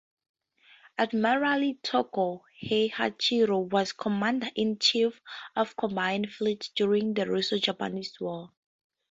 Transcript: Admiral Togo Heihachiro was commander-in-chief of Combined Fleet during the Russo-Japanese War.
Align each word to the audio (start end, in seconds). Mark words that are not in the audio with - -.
Admiral 0.97 1.75
Togo 1.83 2.43
Heihachiro 2.59 3.69
was 3.71 3.93
commander-in-chief 3.93 5.21
of 5.55 5.77
Combined 5.77 6.33
Fleet 6.33 6.71
during 6.75 7.13
the 7.13 7.27
Russo-Japanese 7.29 8.19
War. 8.19 8.51